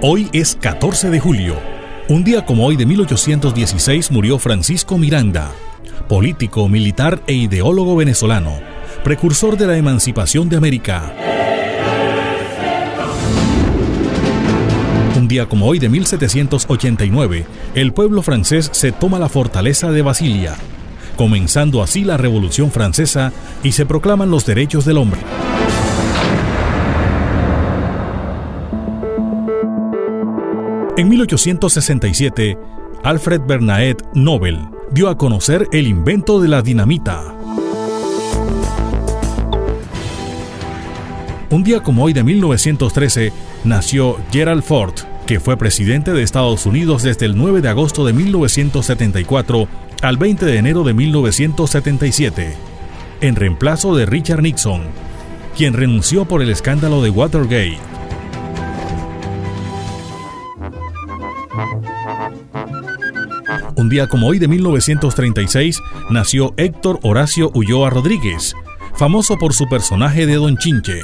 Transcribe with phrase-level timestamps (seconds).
[0.00, 1.56] Hoy es 14 de julio.
[2.08, 5.50] Un día como hoy de 1816 murió Francisco Miranda,
[6.08, 8.60] político, militar e ideólogo venezolano,
[9.02, 11.12] precursor de la emancipación de América.
[15.16, 20.54] Un día como hoy de 1789, el pueblo francés se toma la fortaleza de Basilia,
[21.16, 23.32] comenzando así la Revolución Francesa
[23.64, 25.18] y se proclaman los derechos del hombre.
[30.98, 32.58] En 1867,
[33.04, 34.58] Alfred Bernadette Nobel
[34.90, 37.36] dio a conocer el invento de la dinamita.
[41.50, 44.94] Un día como hoy de 1913 nació Gerald Ford,
[45.28, 49.68] que fue presidente de Estados Unidos desde el 9 de agosto de 1974
[50.02, 52.56] al 20 de enero de 1977,
[53.20, 54.82] en reemplazo de Richard Nixon,
[55.56, 57.87] quien renunció por el escándalo de Watergate.
[63.78, 68.56] Un día como hoy de 1936 nació Héctor Horacio Ulloa Rodríguez,
[68.96, 71.00] famoso por su personaje de Don Chinche.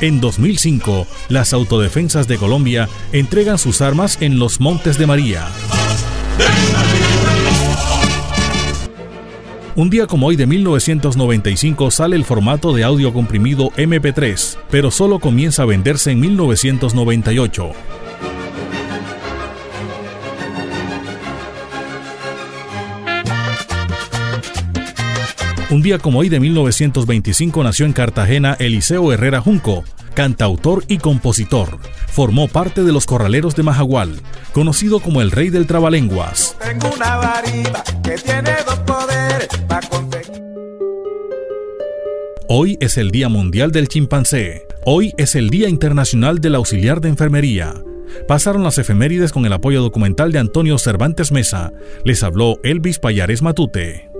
[0.00, 5.46] En 2005, las autodefensas de Colombia entregan sus armas en los Montes de María.
[9.76, 15.18] Un día como hoy de 1995 sale el formato de audio comprimido MP3, pero solo
[15.18, 17.72] comienza a venderse en 1998.
[25.70, 29.82] Un día como hoy de 1925 nació en Cartagena Eliseo Herrera Junco,
[30.14, 31.78] cantautor y compositor.
[32.06, 34.20] Formó parte de los Corraleros de Majagual,
[34.52, 36.56] conocido como el Rey del Trabalenguas.
[42.48, 44.66] Hoy es el Día Mundial del Chimpancé.
[44.84, 47.74] Hoy es el Día Internacional del Auxiliar de Enfermería.
[48.28, 51.72] Pasaron las efemérides con el apoyo documental de Antonio Cervantes Mesa.
[52.04, 54.13] Les habló Elvis Payares Matute.